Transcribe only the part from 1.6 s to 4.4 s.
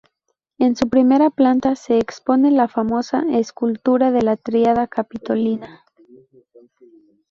se expone la famosa escultura de la